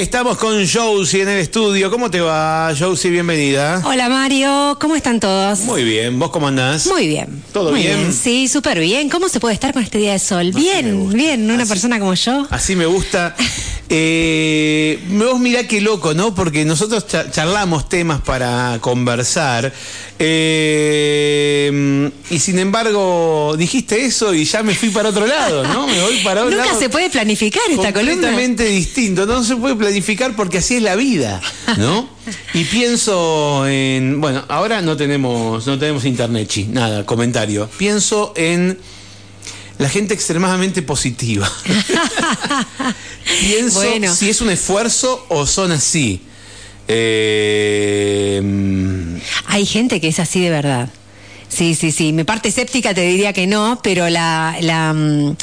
[0.00, 1.90] Estamos con Josie en el estudio.
[1.90, 3.10] ¿Cómo te va, Josie?
[3.10, 3.82] Bienvenida.
[3.84, 5.58] Hola Mario, ¿cómo están todos?
[5.60, 6.86] Muy bien, ¿vos cómo andás?
[6.86, 7.42] Muy bien.
[7.52, 8.10] ¿Todo Muy bien?
[8.14, 9.10] Sí, súper bien.
[9.10, 10.48] ¿Cómo se puede estar con este día de sol?
[10.54, 12.46] Así bien, bien, una Así- persona como yo.
[12.48, 13.36] Así me gusta.
[13.92, 16.32] Eh, vos mirá qué loco, ¿no?
[16.32, 19.72] Porque nosotros cha- charlamos temas para conversar.
[20.20, 25.86] eh, y sin embargo, dijiste eso y ya me fui para otro lado, ¿no?
[25.88, 26.78] Me voy para otro Nunca lado.
[26.78, 28.12] se puede planificar esta columna.
[28.28, 29.26] completamente distinto.
[29.26, 31.40] No se puede planificar porque así es la vida,
[31.76, 32.08] ¿no?
[32.54, 34.20] Y pienso en.
[34.20, 37.68] Bueno, ahora no tenemos, no tenemos internet, chi, nada, comentario.
[37.76, 38.78] Pienso en
[39.80, 41.50] la gente extremadamente positiva.
[43.40, 44.14] pienso Bueno.
[44.14, 46.20] si es un esfuerzo o son así.
[46.88, 48.42] Eh,
[49.46, 50.88] Hay gente que es así de verdad.
[51.48, 52.12] Sí, sí, sí.
[52.12, 55.36] Mi parte escéptica te diría que no, pero la, la, mm,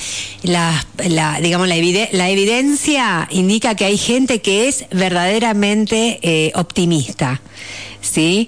[0.44, 6.52] la, la- digamos, la, evide- la evidencia indica que hay gente que es verdaderamente eh,
[6.56, 7.42] optimista.
[8.02, 8.48] ¿Sí?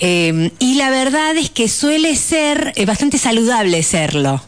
[0.00, 4.42] Eh, y la verdad es que suele ser eh, bastante saludable serlo.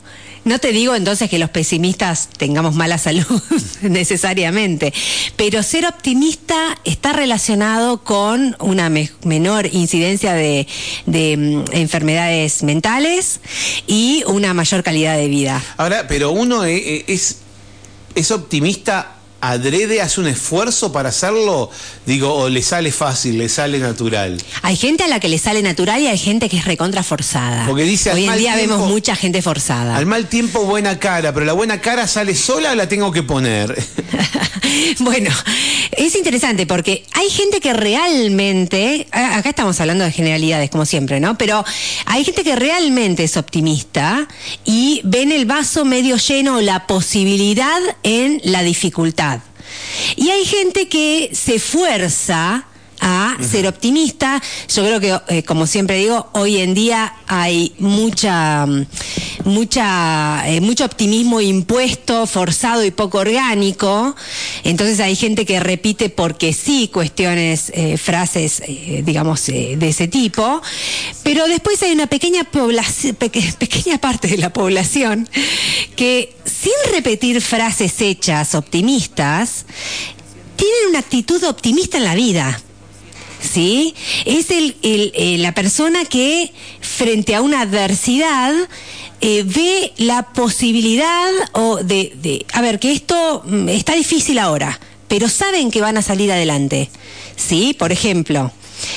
[0.44, 3.26] No te digo entonces que los pesimistas tengamos mala salud
[3.82, 4.92] necesariamente,
[5.36, 10.66] pero ser optimista está relacionado con una me- menor incidencia de,
[11.06, 13.40] mm, enfermedades mentales
[13.86, 15.62] y una mayor calidad de vida.
[15.76, 17.36] Ahora, pero uno e- e- es,
[18.14, 21.70] es optimista, adrede, hace un esfuerzo para hacerlo,
[22.06, 24.36] digo, o le sale fácil, le sale natural.
[24.62, 27.66] Hay gente a la que le sale natural y hay gente que es recontra forzada.
[27.66, 29.96] Porque dice, Hoy en día tiempo- vemos mucha gente forzada.
[29.96, 33.22] Al mal tiempo, buena cara, pero la buena cara sale sola o la tengo que
[33.22, 33.74] poner.
[35.00, 35.30] bueno,
[36.06, 41.36] es interesante porque hay gente que realmente, acá estamos hablando de generalidades como siempre, ¿no?
[41.36, 41.64] Pero
[42.06, 44.26] hay gente que realmente es optimista
[44.64, 49.40] y ven el vaso medio lleno la posibilidad en la dificultad.
[50.16, 52.66] Y hay gente que se fuerza
[53.00, 54.42] a ser optimista.
[54.68, 58.86] Yo creo que, eh, como siempre digo, hoy en día hay mucha, mm,
[59.44, 64.14] mucha, eh, mucho optimismo impuesto, forzado y poco orgánico.
[64.64, 68.62] Entonces hay gente que repite porque sí cuestiones, eh, frases,
[69.04, 70.62] digamos, de ese tipo.
[71.22, 73.16] Pero después hay una pequeña población,
[73.58, 75.28] pequeña parte de la población
[75.96, 79.64] que sin repetir frases hechas optimistas,
[80.56, 82.60] tienen una actitud optimista en la vida.
[83.40, 83.94] ¿Sí?
[84.26, 88.54] Es el, eh, la persona que frente a una adversidad
[89.22, 94.78] eh, ve la posibilidad o de, de, a ver, que esto mm, está difícil ahora,
[95.08, 96.90] pero saben que van a salir adelante.
[97.36, 97.74] ¿Sí?
[97.78, 98.52] Por ejemplo,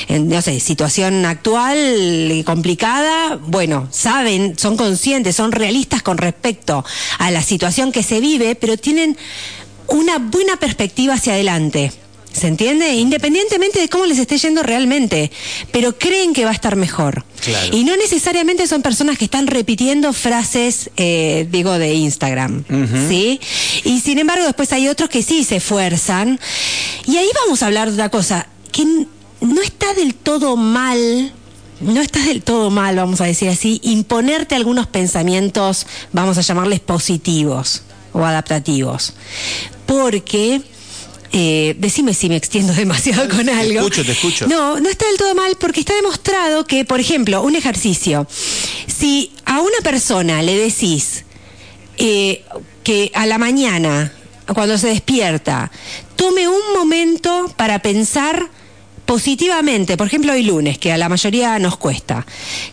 [0.08, 6.86] en, no sé, situación actual eh, complicada, bueno, saben, son conscientes, son realistas con respecto
[7.20, 9.18] a la situación que se vive, pero tienen
[9.88, 11.92] una buena perspectiva hacia adelante.
[12.34, 12.96] ¿Se entiende?
[12.96, 15.32] Independientemente de cómo les esté yendo realmente,
[15.72, 17.24] pero creen que va a estar mejor.
[17.44, 17.78] Claro.
[17.78, 22.64] Y no necesariamente son personas que están repitiendo frases, eh, digo, de Instagram.
[23.08, 23.40] ¿Sí?
[23.84, 26.40] Y sin embargo, después hay otros que sí se esfuerzan.
[27.06, 31.32] Y ahí vamos a hablar de una cosa, que no está del todo mal.
[31.82, 36.80] No está del todo mal, vamos a decir así, imponerte algunos pensamientos, vamos a llamarles
[36.80, 37.84] positivos
[38.14, 39.14] o adaptativos.
[39.86, 40.62] Porque,
[41.36, 43.80] eh, decime si me extiendo demasiado con algo.
[43.80, 44.48] escucho, te escucho.
[44.48, 48.28] No, no está del todo mal porque está demostrado que, por ejemplo, un ejercicio,
[48.88, 51.26] si a una persona le decís
[51.98, 52.44] eh,
[52.84, 54.14] que a la mañana,
[54.54, 55.72] cuando se despierta,
[56.16, 58.50] tome un momento para pensar
[59.06, 62.26] positivamente, por ejemplo hoy lunes, que a la mayoría nos cuesta,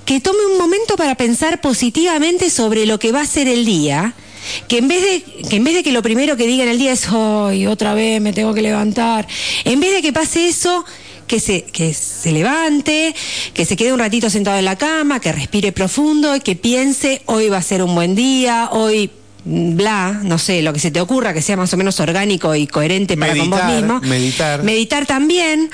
[0.04, 4.14] que tome un momento para pensar positivamente sobre lo que va a ser el día,
[4.68, 6.78] que en vez de que en vez de que lo primero que diga en el
[6.78, 9.26] día es hoy otra vez me tengo que levantar,
[9.64, 10.84] en vez de que pase eso,
[11.26, 13.14] que se, que se levante,
[13.54, 17.22] que se quede un ratito sentado en la cama, que respire profundo y que piense,
[17.26, 19.10] hoy va a ser un buen día, hoy
[19.44, 22.66] bla, no sé, lo que se te ocurra, que sea más o menos orgánico y
[22.66, 24.00] coherente para con vos mismo.
[24.02, 24.62] meditar.
[24.62, 25.70] Meditar también,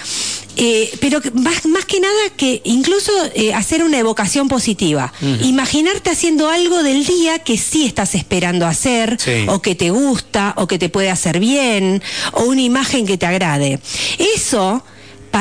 [0.56, 5.12] eh, pero más, más que nada que incluso eh, hacer una evocación positiva.
[5.42, 9.44] Imaginarte haciendo algo del día que sí estás esperando hacer, Sí.
[9.48, 12.02] o que te gusta, o que te puede hacer bien,
[12.32, 13.80] o una imagen que te agrade.
[14.36, 14.82] Eso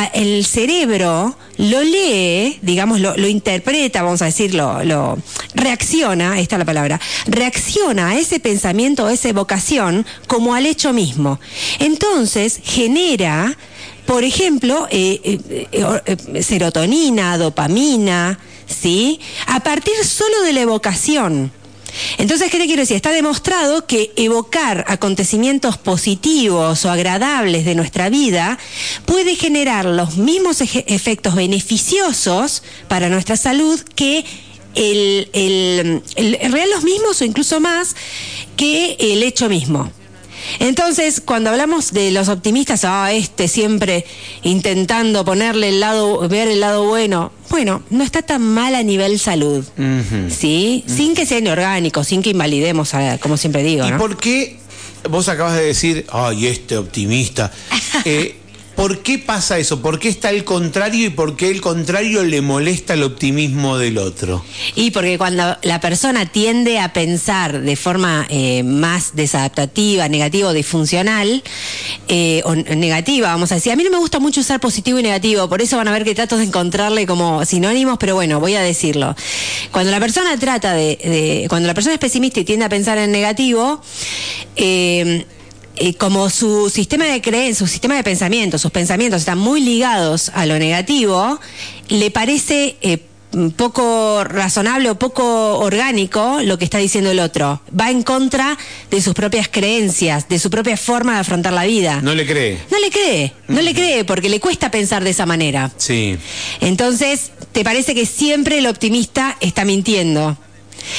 [0.04, 5.18] el cerebro lo lee, digamos, lo, interpreta, vamos a decirlo, lo
[5.54, 10.92] reacciona, esta es la palabra, reacciona a ese pensamiento, a esa evocación, como al hecho
[10.92, 11.40] mismo.
[11.80, 13.58] Entonces, genera,
[14.06, 15.40] por ejemplo, eh,
[15.72, 19.20] eh, eh, serotonina, dopamina, ¿sí?
[19.48, 21.52] A partir solo de la evocación.
[22.18, 22.96] Entonces, ¿qué te quiero decir?
[22.96, 28.58] Está demostrado que evocar acontecimientos positivos o agradables de nuestra vida
[29.06, 34.26] puede generar los mismos efectos beneficiosos para nuestra salud que
[34.76, 37.96] el, el, real los mismos o incluso más
[38.58, 39.92] que el hecho mismo.
[40.60, 44.06] Entonces, cuando hablamos de los optimistas, ah, este siempre
[44.44, 49.20] intentando ponerle el lado, ver el lado bueno, bueno, no está tan mal a nivel
[49.20, 49.66] salud,
[50.30, 50.84] ¿sí?
[50.88, 53.88] Sin que sea inorgánico, sin que invalidemos, como siempre digo.
[53.88, 54.58] ¿Y por qué
[55.10, 57.52] vos acabas de decir, ay, este optimista?
[58.04, 58.36] Eh,
[58.76, 59.82] ¿Por qué pasa eso?
[59.82, 63.98] ¿Por qué está el contrario y por qué el contrario le molesta el optimismo del
[63.98, 64.44] otro?
[64.76, 70.54] Y porque cuando la persona tiende a pensar de forma eh, más desadaptativa, negativa o
[70.54, 71.42] disfuncional,
[72.10, 75.04] eh, o negativa, vamos a decir, a mí no me gusta mucho usar positivo y
[75.04, 78.56] negativo, por eso van a ver que trato de encontrarle como sinónimos, pero bueno, voy
[78.56, 79.16] a decirlo.
[79.72, 83.12] Cuando la persona trata de, cuando la persona es pesimista y tiende a pensar en
[83.12, 83.82] negativo,
[84.58, 85.26] eh,
[85.78, 90.32] eh, como su sistema de creencia, su sistema de pensamiento, sus pensamientos están muy ligados
[90.34, 91.40] a lo negativo,
[91.90, 93.00] le parece eh,
[93.56, 97.62] poco razonable o poco orgánico lo que está diciendo el otro.
[97.78, 98.58] Va en contra
[98.90, 102.02] de sus propias creencias, de su propia forma de afrontar la vida.
[102.02, 102.60] No le cree.
[102.72, 105.72] No le cree, no le cree porque le cuesta pensar de esa manera.
[105.78, 106.18] Sí.
[106.62, 110.38] Entonces, te parece que siempre el optimista está mintiendo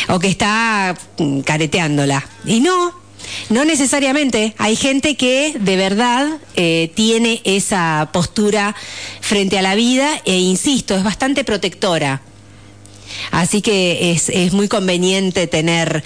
[0.08, 2.26] o que está mm, careteándola.
[2.44, 3.05] Y no,
[3.48, 4.54] no necesariamente.
[4.58, 8.74] Hay gente que de verdad eh, tiene esa postura
[9.20, 12.22] frente a la vida e insisto, es bastante protectora.
[13.30, 16.04] Así que es, muy conveniente tener,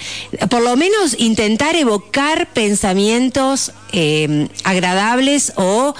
[0.48, 5.94] por lo menos intentar evocar pensamientos eh, agradables o,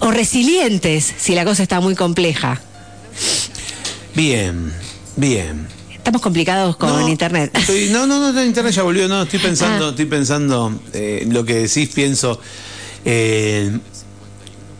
[0.00, 2.60] o resilientes, si la cosa está muy compleja.
[4.14, 4.72] Bien,
[5.16, 5.73] bien.
[6.04, 7.50] Estamos complicados con internet.
[7.90, 9.88] no, no, no, internet ya volvió, no, estoy pensando, ah.
[9.88, 12.38] estoy pensando eh, lo que decís, pienso.
[13.06, 13.70] Eh,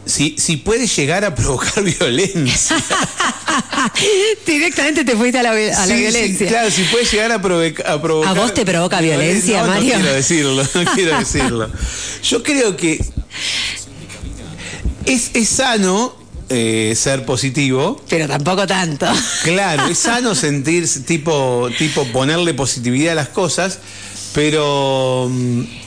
[0.05, 2.76] si, si puede llegar a provocar violencia.
[4.47, 6.47] Directamente te fuiste a la, violencia.
[6.47, 7.87] claro, si puede llegar a, provocar.
[7.87, 9.94] ¿A vos te provoca violencia, Mario?
[9.94, 11.71] No quiero decirlo, no quiero decirlo.
[12.23, 13.03] Yo creo que
[15.06, 18.00] es, es sano eh, ser positivo.
[18.08, 19.06] Pero tampoco tanto.
[19.43, 23.79] Claro, es sano sentir, tipo, tipo ponerle positividad a las cosas,
[24.35, 25.31] pero,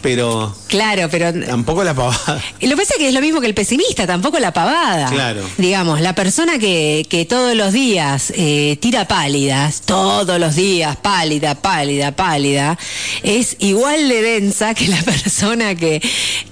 [0.02, 0.56] pero.
[0.68, 1.34] Claro, pero.
[1.46, 2.42] Tampoco la pavada.
[2.62, 5.10] Lo que pasa es que es lo mismo que el pesimista, tampoco la pavada.
[5.10, 5.44] Claro.
[5.58, 11.56] Digamos, la persona que, que todos los días eh, tira pálidas, todos los días, pálida,
[11.56, 12.78] pálida, pálida,
[13.22, 16.02] es igual de densa que la persona que,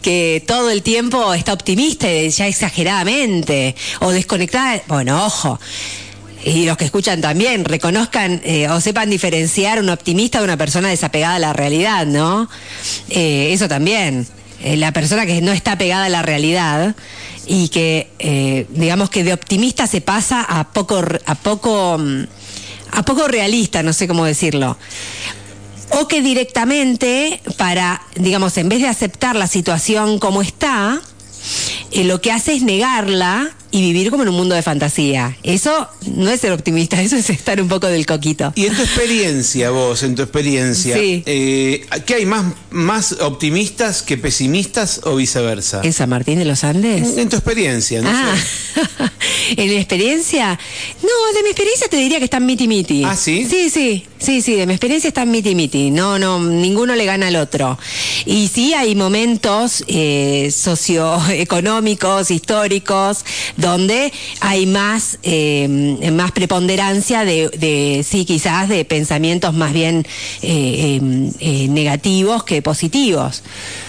[0.02, 4.82] que todo el tiempo está optimista, ya exageradamente, o desconectada.
[4.88, 5.60] Bueno, ojo
[6.46, 10.90] y los que escuchan también reconozcan eh, o sepan diferenciar un optimista de una persona
[10.90, 12.48] desapegada a la realidad, ¿no?
[13.10, 14.28] Eh, eso también.
[14.62, 16.96] Eh, la persona que no está pegada a la realidad
[17.48, 22.00] y que, digamos que de optimista se pasa a poco, a poco,
[22.92, 24.78] a poco realista, no sé cómo decirlo
[25.92, 31.00] o que directamente para, digamos, en vez de aceptar la situación como está,
[31.94, 35.36] lo que hace es negarla y vivir como en un mundo de fantasía.
[35.44, 38.54] Eso no es ser optimista, eso es estar un poco del coquito.
[38.56, 44.18] Y en tu experiencia, vos, en tu experiencia, eh, ¿qué hay más, más optimistas que
[44.18, 45.81] pesimistas o viceversa?
[45.83, 47.18] ¿En San Martín de los Andes?
[47.18, 48.33] En tu experiencia, no ah.
[49.58, 50.58] ¿En mi experiencia?
[51.01, 53.03] No, de mi experiencia te diría que están miti miti.
[53.03, 53.46] ¿Ah, sí?
[53.50, 55.91] Sí, sí, sí, sí, de mi experiencia están miti miti.
[55.91, 57.77] No, no, ninguno le gana al otro.
[58.25, 63.25] Y sí hay momentos eh, socioeconómicos, históricos,
[63.65, 65.67] donde hay más, eh,
[66.13, 70.05] más preponderancia de, sí, quizás de pensamientos más bien
[70.43, 71.00] eh,
[71.39, 73.41] eh, negativos que positivos.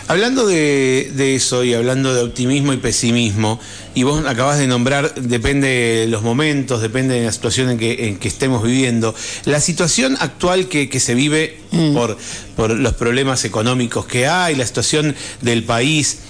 [0.08, 3.60] Hablando de, eso y hablando de optimismo y pesimismo,
[3.94, 8.18] y vos acabas de nombrar, depende de los momentos, depende de la situación en que,
[8.22, 9.14] estemos viviendo,
[9.44, 11.92] la situación actual que, se vive mm.
[11.92, 12.16] por,
[12.56, 16.20] por los problemas económicos que hay, la situación del país,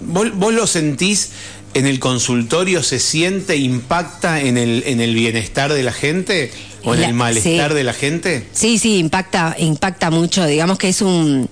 [0.00, 1.30] ¿vos, lo sentís
[1.74, 6.50] en el consultorio se siente, impacta en el, en el bienestar de la gente
[6.84, 8.46] o en el malestar de la gente?
[8.52, 10.46] Sí, sí, impacta, impacta mucho.
[10.46, 11.48] Digamos que es un,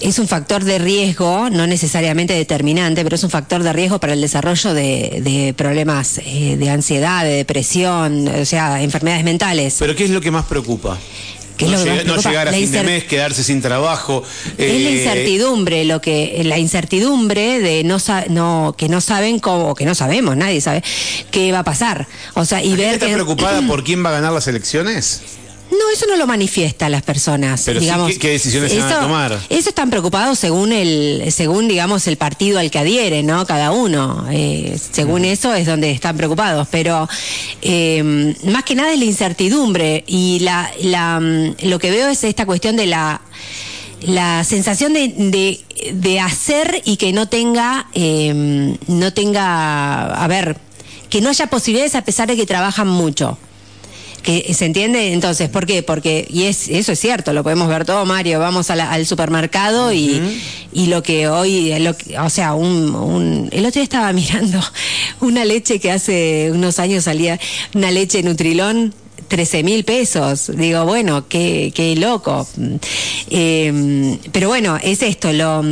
[0.00, 4.14] es un factor de riesgo, no necesariamente determinante, pero es un factor de riesgo para
[4.14, 9.76] el desarrollo de, problemas eh, de ansiedad, de depresión, o sea, enfermedades mentales.
[9.78, 10.98] ¿Pero qué es lo que más preocupa?
[11.60, 14.22] No, llegar a fin de mes, quedarse sin trabajo.
[14.58, 19.74] Es la eh, incertidumbre, lo que, la incertidumbre de no, no que no saben cómo,
[19.74, 20.82] que no sabemos, nadie sabe
[21.30, 22.06] qué va a pasar.
[22.34, 22.94] O sea, y ver.
[22.94, 25.22] ¿Está preocupada por quién va a ganar las elecciones?
[25.72, 27.62] No, eso no lo manifiesta las personas.
[27.64, 28.12] Pero sí, digamos.
[28.12, 29.38] ¿qué- qué decisiones se eso, van a tomar?
[29.48, 33.46] Eso están preocupados según el, según digamos el partido al que adhiere, ¿no?
[33.46, 34.26] Cada uno.
[34.30, 36.68] Eh, según eso es donde están preocupados.
[36.70, 37.08] Pero
[37.62, 42.22] eh, más que nada es la incertidumbre y la, la, mm, lo que veo es
[42.24, 43.20] esta cuestión de la
[44.02, 45.60] la sensación de, de,
[45.94, 50.56] de hacer y que no tenga eh, no tenga a ver
[51.08, 53.38] que no haya posibilidades a pesar de que trabajan mucho
[54.22, 57.84] que se entiende entonces por qué porque y es eso es cierto lo podemos ver
[57.84, 60.20] todo Mario vamos a la- al supermercado y,
[60.72, 64.60] y lo que hoy lo que- o sea un, un- el otro día estaba mirando
[65.20, 67.38] una leche que hace unos años salía
[67.74, 68.94] una leche Nutrilón
[69.28, 70.50] 13 mil pesos.
[70.54, 72.46] Digo, bueno, qué, qué loco.
[73.30, 75.62] Eh, pero bueno, es esto, lo,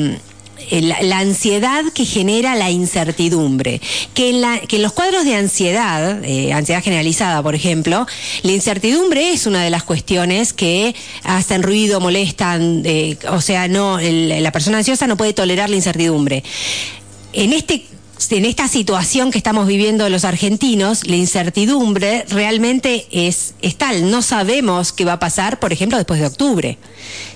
[0.71, 3.81] la, la ansiedad que genera la incertidumbre.
[4.15, 8.07] Que en, la- que en los cuadros de ansiedad, eh, ansiedad generalizada, por ejemplo,
[8.43, 13.99] la incertidumbre es una de las cuestiones que hacen ruido, molestan, eh, o sea, no,
[13.99, 16.45] el- la persona ansiosa no puede tolerar la incertidumbre.
[17.33, 17.85] En este
[18.29, 24.11] en esta situación que estamos viviendo los argentinos, la incertidumbre realmente es, es tal.
[24.11, 26.79] No sabemos qué va a pasar, por ejemplo, después de octubre.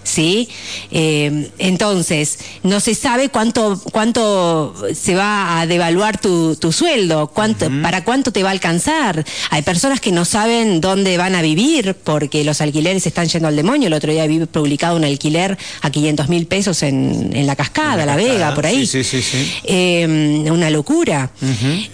[0.04, 0.50] ¿Sí?
[0.90, 7.70] Eh, entonces, no se sabe cuánto, cuánto se va a devaluar tu, tu sueldo, cuánto,
[7.82, 9.24] para cuánto te va a alcanzar.
[9.48, 13.56] Hay personas que no saben dónde van a vivir porque los alquileres están yendo al
[13.56, 13.86] demonio.
[13.86, 18.02] El otro día vi publicado un alquiler a 500 mil pesos en, en la cascada,
[18.02, 18.86] En La, La Vega, por ahí.
[18.86, 19.52] sí, sí, sí, sí.
[19.64, 21.30] Eh, una locura.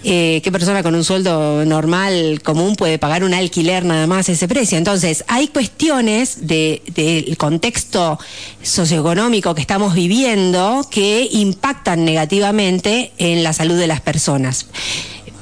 [0.03, 4.47] Eh, ¿Qué persona con un sueldo normal, común, puede pagar un alquiler nada más ese
[4.49, 4.77] precio?
[4.77, 8.19] Entonces, hay cuestiones de- del contexto
[8.61, 14.65] socioeconómico que estamos viviendo que impactan negativamente en la salud de las personas.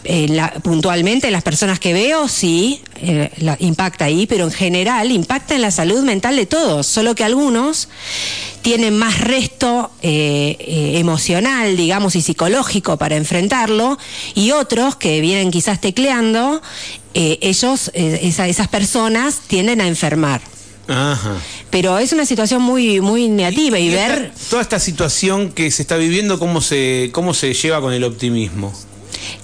[0.06, 5.12] En la- puntualmente las personas que veo sí eh, la- impacta ahí, pero en general
[5.12, 7.90] impacta en la salud mental de todos, solo que algunos
[8.62, 13.98] tienen más resto eh, eh, emocional, digamos, y psicológico para enfrentarlo,
[14.36, 16.62] y otros que vienen quizás tecleando,
[17.14, 20.42] eh, ellos, eh, esa- esas personas tienden a enfermar.
[20.88, 21.36] Ajá.
[21.70, 25.98] Pero es una situación muy, muy negativa y, ver toda esta situación que se está
[25.98, 28.74] viviendo, cómo se, cómo se lleva con el optimismo.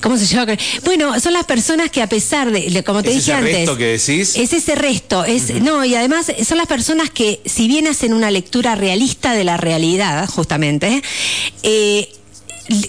[0.05, 0.55] ¿Cómo se llama?
[0.83, 3.75] Bueno, son las personas que a pesar de, como te ¿Es dije ese antes, resto
[3.75, 4.35] que decís?
[4.35, 8.29] es ese resto, es no y además son las personas que si bien hacen una
[8.29, 11.01] lectura realista de la realidad, justamente,
[11.63, 12.07] eh,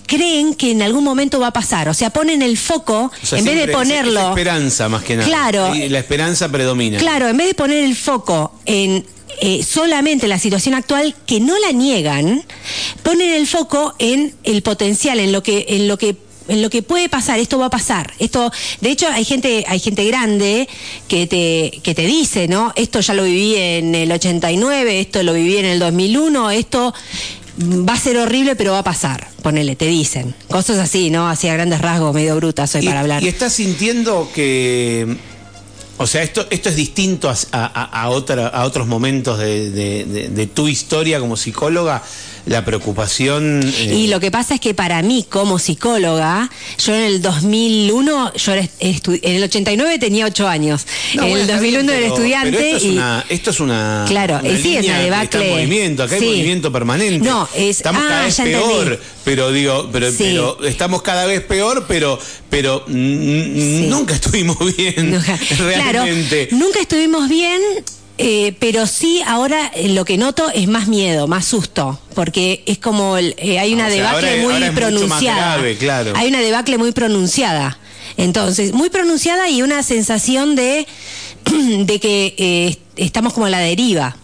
[0.05, 3.39] creen que en algún momento va a pasar, o sea, ponen el foco O sea,
[3.39, 5.27] en vez de ponerlo, es esperanza más que nada.
[5.27, 5.73] Claro.
[5.89, 6.99] La esperanza predomina.
[6.99, 9.07] claro, en vez de poner el foco en
[9.41, 12.45] eh, solamente la situación actual que no la niegan,
[13.03, 16.83] ponen el foco en el potencial, en lo que, en lo que en lo que
[16.83, 18.13] puede pasar, esto va a pasar.
[18.19, 18.51] Esto,
[18.81, 20.69] de hecho, hay gente, hay gente grande
[21.09, 22.73] que te, que te dice, ¿no?
[22.77, 26.95] Esto ya lo viví en el 89, esto lo viví en el 2001, esto
[27.89, 29.29] va a ser horrible, pero va a pasar.
[29.43, 30.35] Ponele, te dicen.
[30.49, 31.29] Cosas así, ¿no?
[31.29, 33.23] Así a grandes rasgos, medio brutas soy y, para hablar.
[33.23, 35.17] y estás sintiendo que.
[35.99, 40.05] O sea, esto, esto es distinto a, a- a otra- a otros momentos de, de-
[40.05, 42.03] de- de tu historia como psicóloga,
[42.47, 43.61] la preocupación.
[43.65, 46.49] eh, Y lo que pasa es que para mí, como psicóloga,
[46.79, 50.87] yo en el 2001, yo era en el 89 tenía 8 años.
[51.15, 52.89] No, en el está 2001 bien, era estudiante pero esto es y.
[52.97, 55.25] una, esto es una, Claro, una eh, sí, es una debacle.
[55.25, 56.25] está en movimiento, acá Sí.
[56.25, 57.29] hay movimiento permanente.
[57.29, 58.65] No, es- estamos ah, cada vez ya entendí.
[58.67, 60.17] peor, pero digo, pero, Sí.
[60.19, 66.49] pero estamos cada vez peor, pero pero nunca estuvimos bien Nunca- realmente.
[66.49, 67.61] Claro, nunca estuvimos bien,
[68.19, 72.79] eh, pero sí ahora eh, lo que noto es más miedo, más susto, porque es
[72.79, 75.55] como el- eh, hay una o sea, debacle ahora- muy ahora pronunciada.
[75.55, 76.13] grave, claro.
[76.17, 77.79] Hay una debacle muy pronunciada.
[78.17, 80.87] Entonces, muy pronunciada y una sensación de,
[81.45, 84.17] de que eh, estamos como a la deriva.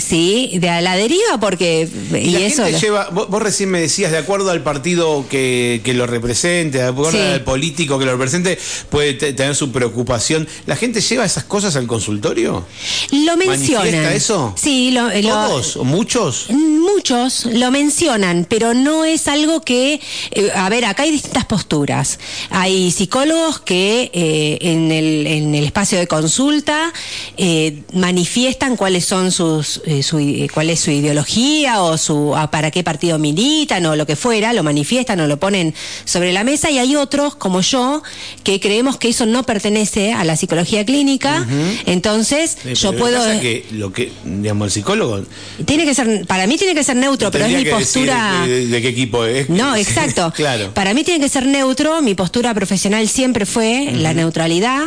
[0.00, 3.70] Sí, de a la deriva porque y, la eso gente lo- lleva, vos, vos recién
[3.70, 7.18] me decías, de acuerdo al partido que, que lo represente, de acuerdo Sí.
[7.18, 8.58] al político que lo represente,
[8.90, 10.48] puede te- tener su preocupación.
[10.66, 12.64] ¿La gente lleva esas cosas al consultorio?
[13.10, 13.84] lo mencionan.
[13.86, 14.54] ¿Manifiesta eso?
[14.56, 15.76] Sí, lo, ¿Todos?
[15.76, 16.46] ¿O muchos?
[16.50, 20.00] Muchos lo mencionan, pero no es algo que...
[20.32, 22.18] eh, a ver, acá hay distintas posturas.
[22.50, 26.92] Hay psicólogos que eh, en, el, en el espacio de consulta
[27.36, 29.82] eh, manifiestan cuáles son sus...
[29.86, 33.96] eh, su, eh, cuál es su ideología o su a para qué partido militan o
[33.96, 35.74] lo que fuera, lo manifiestan o lo ponen
[36.04, 38.02] sobre la mesa y hay otros como yo
[38.42, 41.46] que creemos que eso no pertenece a la psicología clínica,
[41.86, 45.24] entonces yo puedo pasa que lo que, digamos, el psicólogo.
[45.64, 48.44] tiene que ser, para mí tiene que ser neutro, pero es mi postura.
[48.46, 49.48] De, de qué equipo es.
[49.48, 50.32] No, exacto.
[50.36, 50.72] claro.
[50.74, 54.84] Para mí tiene que ser neutro, mi postura profesional siempre fue la neutralidad.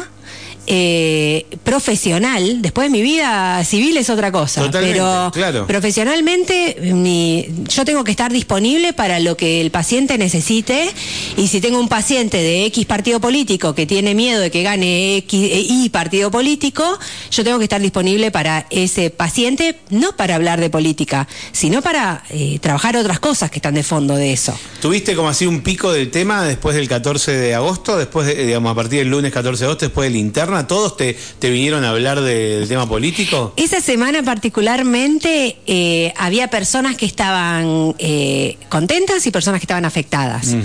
[0.70, 5.66] Eh, profesional, después mi vida civil es otra cosa, Totalmente, pero claro.
[5.68, 10.90] profesionalmente mi- yo tengo que estar disponible para lo que el paciente necesite
[11.38, 15.18] y si tengo un paciente de X partido político que tiene miedo de que gane
[15.18, 16.84] X, eh, Y partido político,
[17.32, 22.24] yo tengo que estar disponible para ese paciente, no para hablar de política, sino para
[22.30, 24.58] eh, trabajar otras cosas que están de fondo de eso.
[24.82, 27.98] ¿Tuviste como así un pico del tema después del 14 de agosto?
[27.98, 30.98] Después, de, digamos, a partir del lunes 14 de agosto, después de la interna, ¿todos
[30.98, 33.54] te, te vinieron a hablar de- del tema político?
[33.58, 40.56] Esa semana particularmente eh, había personas que estaban eh, contentas y personas que estaban afectadas.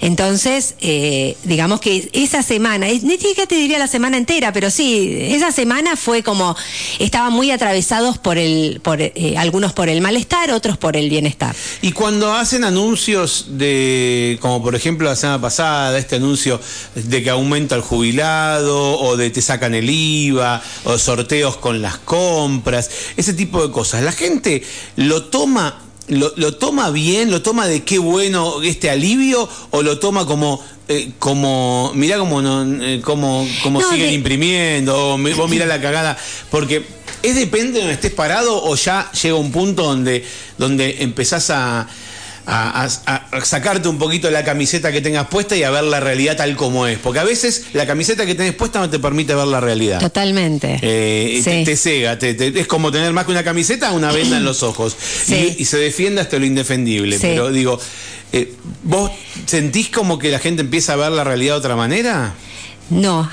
[0.00, 5.16] Entonces, eh, digamos que esa semana, ni siquiera te diría la semana entera, pero sí,
[5.20, 6.56] esa semana fue como,
[6.98, 8.98] estaban muy atravesados por el, por,
[9.36, 11.54] algunos por el malestar, otros por el bienestar.
[11.82, 16.60] Y cuando hacen anuncios de, como por ejemplo la semana pasada, este anuncio
[16.94, 21.98] de que aumenta el jubilado, o de te sacan el IVA, o sorteos con las
[21.98, 24.62] compras, ese tipo de cosas, la gente
[24.96, 25.82] lo toma.
[26.08, 27.32] Lo, lo toma bien?
[27.32, 29.48] ¿Lo toma de qué bueno este alivio?
[29.72, 35.14] ¿O lo toma como, eh, como mirá cómo, no, eh, cómo No, siguen de- imprimiendo?
[35.14, 36.16] O vos mirá la cagada.
[36.48, 36.86] Porque
[37.24, 40.24] es depende de donde estés parado o ya llega un punto donde,
[40.58, 41.88] donde empezás a,
[42.46, 46.00] a- a- a sacarte un poquito la camiseta que tengas puesta y a ver la
[46.00, 46.98] realidad tal como es.
[46.98, 50.00] Porque a veces la camiseta que tenés puesta no te permite ver la realidad.
[50.00, 50.78] Totalmente.
[50.82, 54.44] Eh, te, cega, te- te- es como tener más que una camiseta, una venda en
[54.44, 54.96] los ojos.
[55.24, 55.56] Sí.
[55.58, 57.16] Y, y se defiende hasta lo indefendible.
[57.16, 57.22] Sí.
[57.28, 57.80] Pero digo,
[58.32, 59.10] eh, ¿vos
[59.46, 62.34] sentís como que la gente empieza a ver la realidad de otra manera?
[62.90, 63.28] No.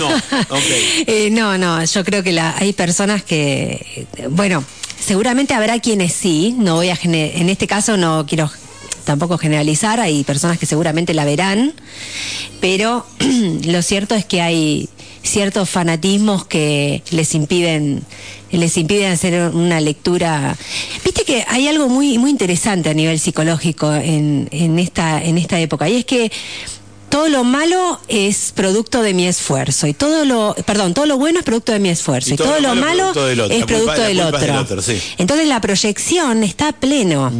[0.00, 0.08] No,
[0.48, 0.62] ok.
[1.06, 4.64] Eh, no, no, yo creo que la- hay personas que, bueno,
[5.06, 8.50] seguramente habrá quienes sí, no voy a, en este caso no quiero
[9.04, 11.72] tampoco generalizar, hay personas que seguramente la verán,
[12.60, 13.06] pero
[13.64, 14.88] lo cierto es que hay
[15.22, 18.04] ciertos fanatismos que les impiden
[18.50, 20.56] les impiden hacer una lectura.
[21.04, 25.58] Viste que hay algo muy muy interesante a nivel psicológico en, en esta en esta
[25.60, 26.32] época y es que
[27.16, 31.38] todo lo malo es producto de mi esfuerzo y todo lo, perdón, todo lo bueno
[31.38, 33.56] es producto de mi esfuerzo y, todo, lo malo, producto del otro.
[33.56, 34.36] es culpa- producto del otro.
[34.38, 35.00] es del otro, sí.
[35.16, 37.32] Entonces la proyección está a pleno.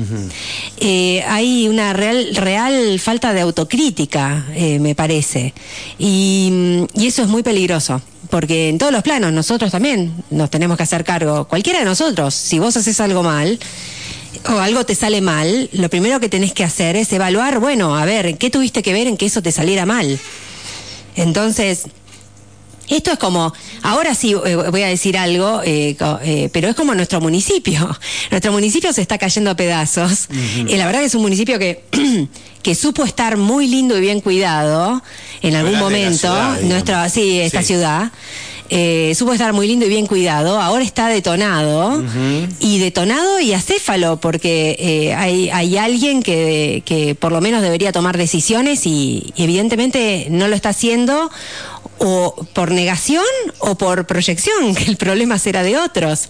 [0.78, 5.52] Eh, hay una real, real falta de autocrítica, eh, me parece.
[5.98, 8.00] Y, y eso es muy peligroso.
[8.30, 12.34] Porque en todos los planos nosotros también nos tenemos que hacer cargo, cualquiera de nosotros,
[12.34, 13.58] si vos haces algo mal,
[14.48, 18.04] o algo te sale mal, lo primero que tenés que hacer es evaluar, bueno, a
[18.04, 20.18] ver, ¿qué tuviste que ver en que eso te saliera mal?
[21.16, 21.84] Entonces,
[22.88, 26.94] esto es como, ahora sí eh, voy a decir algo, eh, eh, pero es como
[26.94, 27.98] nuestro municipio.
[28.30, 30.28] Nuestro municipio se está cayendo a pedazos.
[30.68, 31.82] Y la verdad que es un municipio que,
[32.62, 35.02] que supo estar muy lindo y bien cuidado
[35.42, 36.18] en algún momento.
[36.28, 37.68] ciudad, nuestra, sí, esta Sí.
[37.68, 38.12] ciudad.
[38.68, 42.02] Eh, supo estar muy lindo y bien cuidado, ahora está detonado.
[42.60, 47.92] Y detonado y acéfalo porque eh, hay, hay alguien que, que por lo menos debería
[47.92, 51.30] tomar decisiones y, y evidentemente no lo está haciendo
[51.98, 53.24] o por negación
[53.58, 56.28] o por proyección, que el problema será de otros.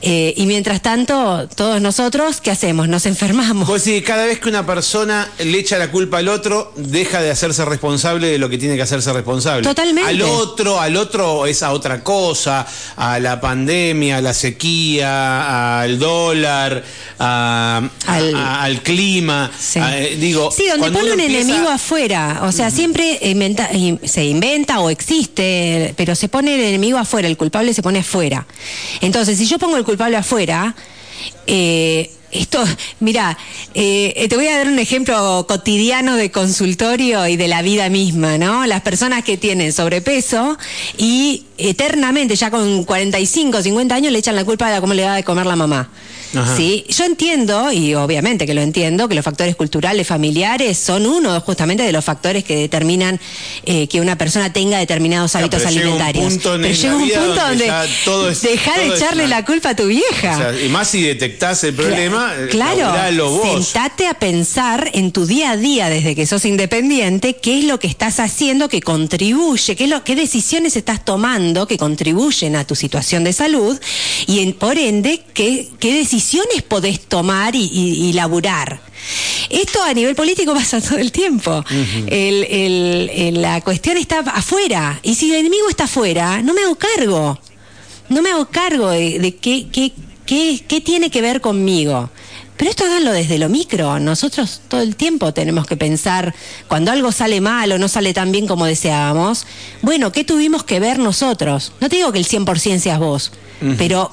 [0.00, 2.86] Eh, y mientras tanto, todos nosotros, ¿qué hacemos?
[2.88, 3.68] Nos enfermamos.
[3.68, 7.32] Pues sí, cada vez que una persona le echa la culpa al otro, deja de
[7.32, 9.64] hacerse responsable de lo que tiene que hacerse responsable.
[9.64, 10.08] Totalmente.
[10.08, 12.64] Al otro, al otro es a otra cosa,
[12.96, 16.84] a la pandemia, a la sequía, al dólar,
[17.18, 19.50] a- Al- a- al clima.
[19.58, 19.78] Sí.
[19.80, 22.42] a- eh, digo, Sí, donde pone un empieza- enemigo afuera.
[22.44, 23.68] O sea, siempre inventa-
[24.04, 28.46] se inventa o existe, pero se pone el enemigo afuera, el culpable se pone afuera.
[29.00, 30.74] Entonces, si yo pongo el culpable afuera,
[31.46, 32.62] eh, esto,
[33.00, 33.36] mira,
[33.74, 38.38] eh, te voy a dar un ejemplo cotidiano de consultorio y de la vida misma,
[38.38, 38.66] ¿no?
[38.66, 40.58] Las personas que tienen sobrepeso
[40.96, 45.14] y eternamente, ya con 45, 50 años, le echan la culpa de cómo le da
[45.14, 45.90] de comer la mamá.
[46.34, 46.56] Ajá.
[46.56, 46.84] ¿Sí?
[46.88, 51.82] Yo entiendo, y obviamente que lo entiendo, que los factores culturales familiares son uno justamente
[51.82, 53.18] de los factores que determinan
[53.64, 56.32] eh, que una persona tenga determinados Claro, hábitos pero llega un alimentarios.
[56.34, 59.44] punto pero llega un punto donde donde, ya todo es- deja todo de echarle la
[59.44, 60.34] culpa a tu vieja.
[60.34, 63.66] O sea, y más si detectás el problema, eh, Claro, vos.
[63.66, 67.78] sentate a pensar en tu día a día desde que sos independiente, qué es lo
[67.78, 72.64] que estás haciendo que contribuye, qué, es lo, qué decisiones estás tomando que contribuyen a
[72.66, 73.78] tu situación de salud
[74.26, 76.17] y en- por ende qué, qué decisiones
[76.62, 78.80] podés tomar y, y- y laburar.
[79.50, 81.64] Esto a nivel político pasa todo el tiempo.
[82.06, 86.62] El- el- el- la cuestión está afuera y si el enemigo está afuera, no me
[86.62, 87.38] hago cargo
[88.10, 89.92] no me hago cargo de, de qué, qué,
[90.24, 92.08] qué, qué tiene que ver conmigo.
[92.58, 93.98] Pero esto háganlo desde lo micro.
[94.00, 96.34] Nosotros todo el tiempo tenemos que pensar,
[96.66, 99.46] cuando algo sale mal o no sale tan bien como deseábamos,
[99.80, 101.72] bueno, ¿qué tuvimos que ver nosotros?
[101.80, 103.32] No te digo que el 100% seas vos,
[103.76, 104.10] pero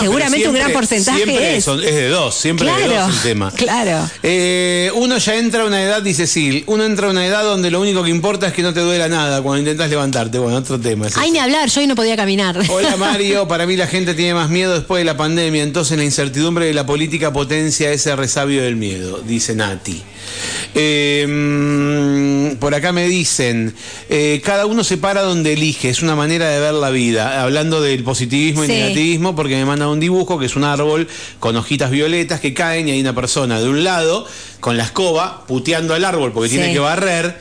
[0.00, 1.66] seguramente un gran porcentaje es.
[1.66, 3.50] es de dos, siempre claro, de dos el tema.
[3.56, 4.10] Claro.
[4.22, 7.70] Eh, uno ya entra a una edad, dice Sil, uno entra a una edad donde
[7.70, 10.38] lo único que importa es que no te duela nada cuando intentas levantarte.
[10.38, 11.08] Bueno, otro tema.
[11.16, 12.58] Hay ni hablar, yo hoy no podía caminar.
[12.68, 16.04] Hola Mario, para mí la gente tiene más miedo después de la pandemia, entonces la
[16.04, 20.02] incertidumbre de la política potencia ese resabio del miedo, dice Nati.
[20.74, 23.74] Eh, por acá me dicen,
[24.08, 27.80] eh, cada uno se para donde elige, es una manera de ver la vida, hablando
[27.80, 31.08] del positivismo y negativismo, porque me manda un dibujo que es un árbol
[31.40, 34.26] con hojitas violetas que caen y hay una persona de un lado
[34.60, 37.38] con la escoba puteando al árbol porque tiene que barrer.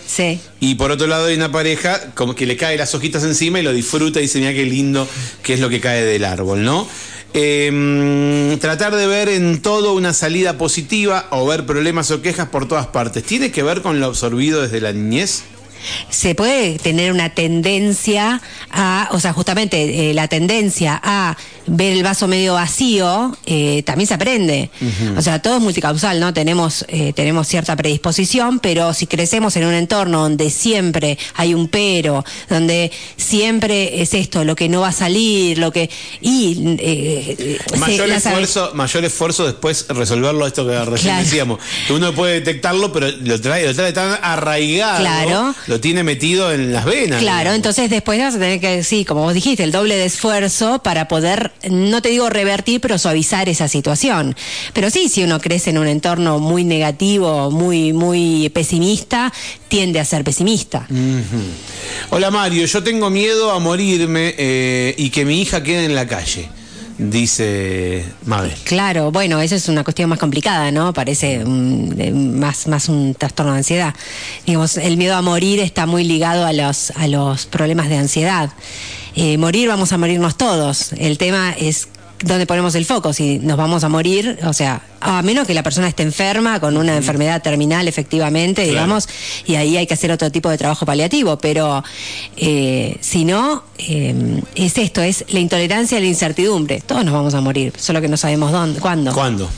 [0.60, 3.64] Y por otro lado hay una pareja como que le cae las hojitas encima y
[3.64, 5.08] lo disfruta y dice, mira qué lindo
[5.44, 6.88] que es lo que cae del árbol, ¿no?
[7.34, 12.68] Em, tratar de ver en todo una salida positiva o ver problemas o quejas por
[12.68, 13.24] todas partes.
[13.24, 15.44] ¿Tiene que ver con lo absorbido desde la niñez?
[16.10, 22.04] Se puede tener una tendencia a, o sea, justamente eh, la tendencia a ver el
[22.04, 24.70] vaso medio vacío, eh, también se aprende.
[25.16, 26.34] O sea, todo es multicausal, ¿no?
[26.34, 31.68] Tenemos, eh, tenemos cierta predisposición, pero si crecemos en un entorno donde siempre hay un
[31.68, 35.90] pero, donde siempre es esto, lo que no va a salir, lo que...
[36.20, 36.56] Y,
[37.78, 43.08] mayor, esfuerzo, mayor esfuerzo después resolverlo, esto que recién decíamos, que uno puede detectarlo, pero
[43.10, 45.00] lo trae, lo trae tan arraigado.
[45.00, 47.22] Claro lo tiene metido en las venas.
[47.22, 50.84] Claro, entonces después vas a tener que, sí, como vos dijiste, el doble de esfuerzo
[50.84, 54.36] para poder, no te digo revertir, pero suavizar esa situación.
[54.74, 59.32] Pero sí, si uno crece en un entorno muy negativo, muy, muy pesimista,
[59.70, 60.86] tiende a ser pesimista.
[62.10, 66.06] Hola Mario, yo tengo miedo a morirme eh, y que mi hija quede en la
[66.06, 66.50] calle
[67.10, 68.54] dice Mabel.
[68.64, 70.94] Claro, bueno, esa es una cuestión más complicada, ¿no?
[70.94, 73.96] Parece más, más un trastorno de ansiedad.
[74.46, 78.52] Digamos, el miedo a morir está muy ligado a los, a los problemas de ansiedad.
[79.16, 80.94] Eh, morir, vamos a morirnos todos.
[80.94, 81.88] El tema es
[82.24, 85.64] dónde ponemos el foco, si nos vamos a morir, o sea, a menos que la
[85.64, 89.08] persona esté enferma, con una enfermedad terminal efectivamente, digamos,
[89.46, 91.84] y ahí hay que hacer otro tipo de trabajo paliativo, pero
[92.38, 96.82] eh, si no, eh, es esto, es la intolerancia a la incertidumbre.
[96.82, 99.14] Todos nos vamos a morir, solo que no sabemos dónde, cuándo.
[99.14, 99.50] ¿Cuándo?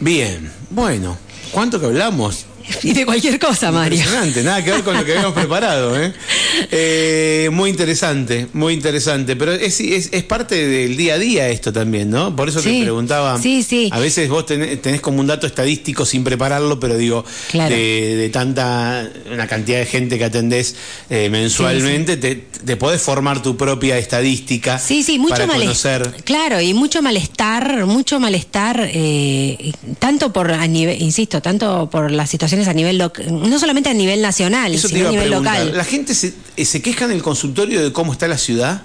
[0.00, 1.16] Bien, bueno,
[1.52, 2.46] ¿cuánto que hablamos?
[2.82, 3.98] Y de cualquier cosa, Mario.
[3.98, 6.00] Impresionante, nada que ver con lo que habíamos preparado.
[6.00, 6.12] ¿eh?
[6.70, 7.48] ¿eh?
[7.52, 9.36] muy interesante, muy interesante.
[9.36, 12.34] Pero es, es, parte del día a día esto también, ¿no?
[12.34, 13.40] Por eso te preguntaba.
[13.40, 13.88] Sí, sí.
[13.92, 19.46] A veces vos tenés, como un dato estadístico sin prepararlo, pero digo, de, tanta, una
[19.46, 20.76] cantidad de gente que atendés
[21.10, 24.78] eh, mensualmente, Te, te, podés formar tu propia estadística.
[24.78, 26.14] Sí, sí, mucho malestar.
[26.24, 32.26] Claro, y mucho malestar, mucho malestar, eh, tanto por, a nivel, insisto, tanto por la
[32.26, 35.76] situación a nivel no solamente a nivel nacional, sino a nivel local.
[35.76, 38.82] ¿La gente se, eh, se queja en el consultorio de cómo está la ciudad?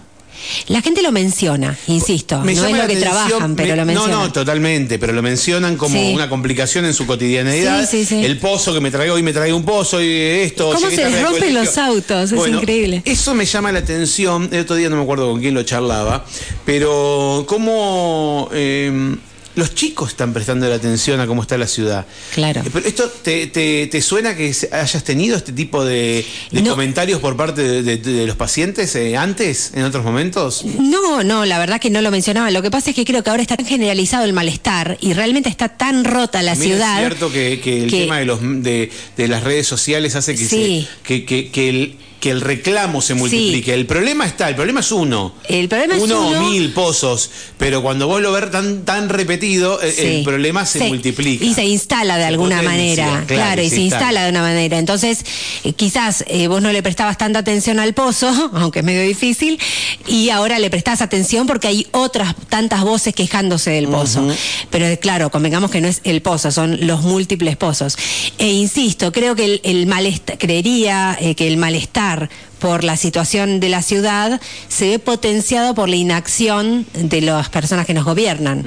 [0.67, 4.11] La gente lo menciona, insisto, no es lo que trabajan, pero lo mencionan.
[4.11, 7.87] No, no, totalmente, pero lo mencionan como una complicación en su cotidianeidad.
[7.93, 10.71] el pozo que me traigo hoy me traigo un pozo y esto.
[10.73, 12.31] ¿Cómo se les rompen los autos?
[12.31, 13.01] es increíble.
[13.05, 14.49] Eso me llama la atención.
[14.51, 16.25] El otro día no me acuerdo con quién lo charlaba,
[16.65, 18.49] pero cómo.
[18.51, 19.15] Eh,
[19.55, 22.05] los chicos están prestando la atención a cómo está la ciudad.
[22.33, 22.61] Claro.
[22.61, 26.25] Eh, pero esto te, suena que hayas tenido este tipo de,
[26.67, 30.65] comentarios por parte de, los pacientes eh, antes, en otros momentos?
[30.65, 32.51] No, no, la verdad que no lo mencionaba.
[32.51, 35.49] Lo que pasa es que creo que ahora está tan generalizado el malestar y realmente
[35.49, 37.01] está tan rota la ciudad.
[37.01, 38.89] Es cierto que, el tema de, los, de,
[39.27, 43.73] las redes sociales hace que, que, que el que el reclamo se multiplique.
[43.73, 45.33] El problema está, el problema es uno.
[45.49, 49.09] El problema uno es uno o mil pozos, pero cuando vos lo ves tan, tan
[49.09, 51.43] repetido, eh, el problema se, multiplica.
[51.43, 54.23] Y se instala de alguna manera, claro, y se, instala.
[54.23, 54.79] de una manera.
[54.79, 55.25] Entonces,
[55.65, 59.59] eh, quizás eh, vos no le prestabas tanta atención al pozo, aunque es medio difícil,
[60.07, 64.25] y ahora le prestás atención porque hay otras tantas voces quejándose del pozo.
[64.69, 67.97] Pero claro, convengamos que no es el pozo, son los múltiples pozos.
[68.37, 72.12] E insisto, creo que el malestar, creería que el malestar
[72.59, 77.85] por la situación de la ciudad se ve potenciado por la inacción de las personas
[77.85, 78.63] que nos gobiernan.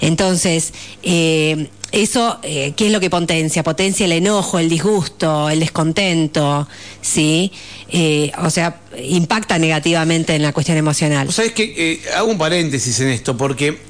[0.00, 3.62] Entonces, eh, eso, eh, ¿qué es lo que potencia?
[3.64, 6.68] Potencia el enojo, el disgusto, el descontento,
[7.02, 7.50] ¿sí?
[7.88, 11.32] Eh, o sea, impacta negativamente en la cuestión emocional.
[11.32, 13.89] ¿Sabes que Hago un paréntesis en esto, porque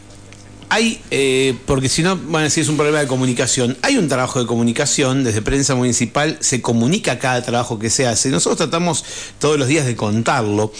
[0.70, 4.08] hay, eh, porque si no van a decir es un problema de comunicación, hay un
[4.08, 8.30] trabajo de comunicación desde prensa municipal, se comunica cada trabajo que se hace.
[8.30, 9.04] Nosotros tratamos
[9.40, 10.72] todos los días de contarlo.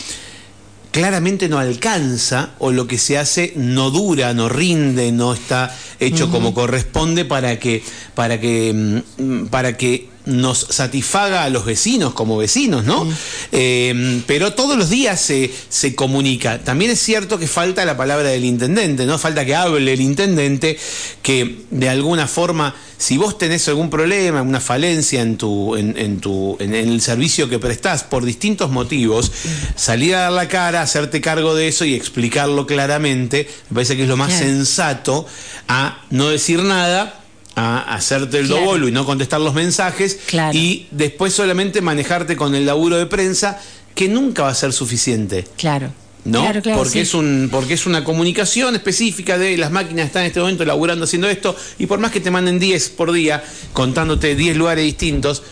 [0.93, 6.31] claramente no alcanza o lo que se hace no dura, no rinde, no está hecho
[6.31, 7.83] como corresponde para que
[8.15, 13.07] para que mm, para que nos satisfaga a los vecinos como vecinos, ¿no?
[13.53, 16.59] Eh, pero todos los días se, se comunica.
[16.59, 19.19] También es cierto que falta la palabra del intendente, ¿no?
[19.19, 20.79] Falta que hable el intendente,
[21.23, 26.21] que de alguna forma, si vos tenés algún problema, una falencia en tu, en, en
[26.21, 29.33] tu, en el servicio que prestás por distintos motivos,
[29.75, 34.03] salir a dar la cara, hacerte cargo de eso y explicarlo claramente, me parece que
[34.03, 35.27] es lo más sensato
[35.69, 37.20] a no decir nada
[37.57, 38.63] a hacerte el Claro.
[38.63, 40.57] dobolo y no contestar los mensajes Claro.
[40.57, 43.61] y después solamente manejarte con el laburo de prensa
[43.95, 45.45] que nunca va a ser suficiente.
[45.57, 45.93] Claro.
[46.25, 46.43] ¿No?
[46.43, 46.99] Claro, claro, porque, sí.
[47.01, 51.05] es un, porque es una comunicación específica de las máquinas están en este momento laburando
[51.07, 55.43] haciendo esto, y por más que te manden 10 por día, contándote 10 lugares distintos,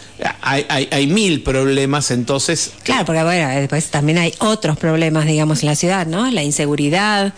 [0.42, 5.62] hay, hay, hay mil problemas, entonces Claro, porque bueno, después también hay otros problemas, digamos,
[5.62, 6.30] en la ciudad, ¿no?
[6.30, 7.32] La inseguridad,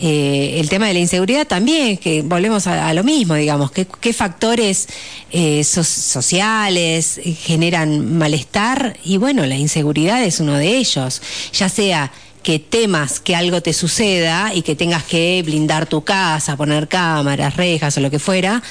[0.00, 3.86] eh, el tema de la inseguridad también, que volvemos a, a lo mismo, digamos, qué,
[4.00, 4.88] qué factores
[5.30, 11.20] eh, so- sociales generan malestar y bueno, la inseguridad es uno de ellos,
[11.52, 16.56] ya sea que temas que algo te suceda y que tengas que blindar tu casa,
[16.56, 18.62] poner cámaras, rejas o lo que fuera,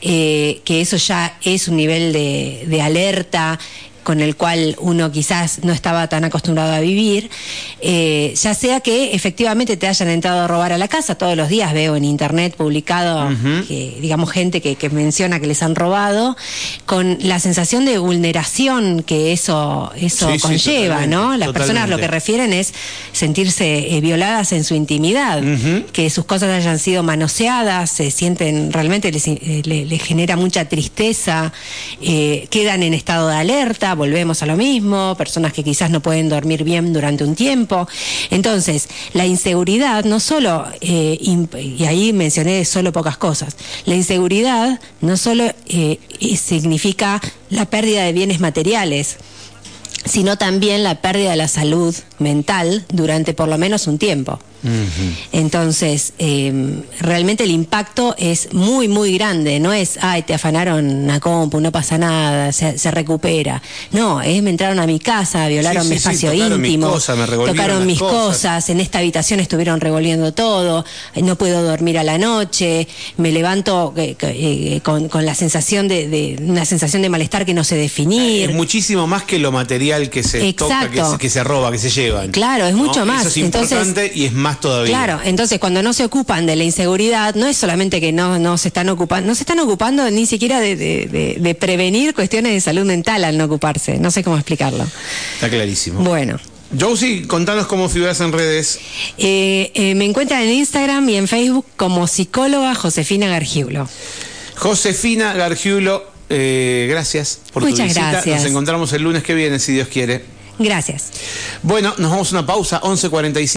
[0.00, 3.58] eh, que eso ya es un nivel de, de alerta
[4.08, 7.28] con el cual uno quizás no estaba tan acostumbrado a vivir,
[7.82, 11.50] eh, ya sea que efectivamente te hayan entrado a robar a la casa, todos los
[11.50, 13.28] días veo en internet publicado,
[13.68, 16.38] que, digamos, gente que, que menciona que les han robado,
[16.86, 21.36] con la sensación de vulneración que eso, eso Sí, conlleva, ¿no?
[21.36, 22.72] Las personas lo que refieren es
[23.12, 25.42] sentirse eh, violadas en su intimidad,
[25.92, 31.52] que sus cosas hayan sido manoseadas, se sienten, realmente les, eh, les genera mucha tristeza,
[32.00, 36.28] eh, quedan en estado de alerta, volvemos a lo mismo, personas que quizás no pueden
[36.28, 37.86] dormir bien durante un tiempo.
[38.30, 45.16] Entonces, la inseguridad no solo, eh, y ahí mencioné solo pocas cosas, la inseguridad no
[45.16, 45.98] solo eh,
[46.36, 49.16] significa la pérdida de bienes materiales,
[50.04, 54.38] sino también la pérdida de la salud mental durante por lo menos un tiempo.
[55.32, 59.60] Entonces, eh, realmente el impacto es muy, muy grande.
[59.60, 63.62] No es, ay, te afanaron una compu, no pasa nada, se, se recupera.
[63.92, 66.70] No, es, me entraron a mi casa, violaron Sí, mi sí, sí, espacio tocaron mis
[66.72, 68.18] íntimo, cosas, me tocaron mis cosas.
[68.26, 73.32] cosas, en esta habitación estuvieron revolviendo todo, eh, no puedo dormir a la noche, me
[73.32, 77.64] levanto eh, eh, con, con la sensación de, de- una sensación de malestar que no
[77.64, 78.50] sé definir.
[78.50, 81.78] es muchísimo más que lo material que se toca, que se, que se roba, que
[81.78, 82.30] se llevan.
[82.30, 83.20] Claro, es mucho más.
[83.26, 84.90] Eso es Entonces- importante y es más todavía.
[84.92, 88.58] Claro, entonces cuando no se ocupan de la inseguridad, no es solamente que no, no
[88.58, 92.52] se están ocupando, no se están ocupando ni siquiera de, de- de- de prevenir cuestiones
[92.52, 93.98] de salud mental al no ocuparse.
[93.98, 94.84] No sé cómo explicarlo.
[95.34, 96.00] Está clarísimo.
[96.00, 96.38] Bueno.
[96.78, 98.78] Josie, contanos cómo figuras en redes.
[99.16, 103.88] eh, eh, me encuentran en Instagram y en Facebook como psicóloga Josefina Gargiulo.
[104.56, 108.10] Josefina Gargiulo, eh, gracias por tu Muchas visita.
[108.10, 108.42] gracias.
[108.42, 110.22] Nos encontramos el lunes que viene, si Dios quiere.
[110.58, 111.04] Gracias.
[111.62, 113.46] Bueno, nos vamos a una pausa, 11.45.